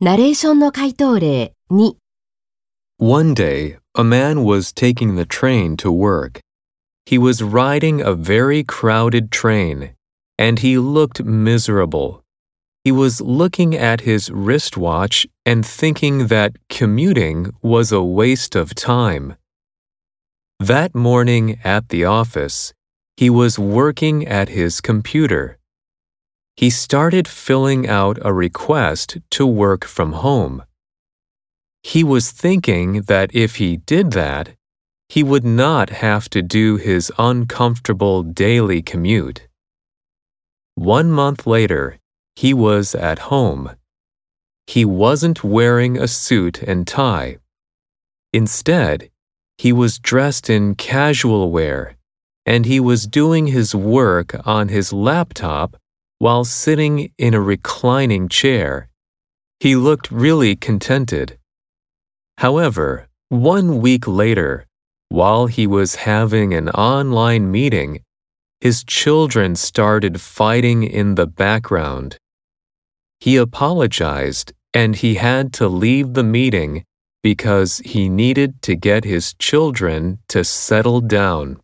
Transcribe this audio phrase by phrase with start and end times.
[0.00, 1.96] ナレーションの回答例2
[2.98, 6.40] One day, a man was taking the train to work.
[7.06, 9.94] He was riding a very crowded train,
[10.38, 12.22] and he looked miserable.
[12.84, 19.36] He was looking at his wristwatch and thinking that commuting was a waste of time.
[20.60, 22.74] That morning at the office,
[23.16, 25.56] he was working at his computer.
[26.61, 30.61] He started filling out a request to work from home.
[31.81, 34.49] He was thinking that if he did that,
[35.09, 39.47] he would not have to do his uncomfortable daily commute.
[40.75, 41.97] One month later,
[42.35, 43.71] he was at home.
[44.67, 47.39] He wasn't wearing a suit and tie.
[48.33, 49.09] Instead,
[49.57, 51.95] he was dressed in casual wear,
[52.45, 55.80] and he was doing his work on his laptop
[56.21, 58.87] while sitting in a reclining chair.
[59.59, 61.39] He looked really contented.
[62.37, 64.67] However, one week later,
[65.09, 68.03] while he was having an online meeting,
[68.59, 72.17] his children started fighting in the background.
[73.19, 76.83] He apologized and he had to leave the meeting
[77.23, 81.59] because he needed to get his children to settle down.